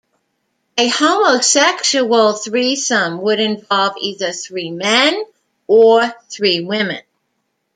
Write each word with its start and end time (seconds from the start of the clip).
A 0.79 0.87
homosexual 0.87 2.33
threesome 2.33 3.21
would 3.21 3.39
involve 3.39 3.93
either 4.01 4.31
three 4.33 4.71
men 4.71 5.21
or 5.67 6.01
three 6.27 6.61
women. 6.61 7.03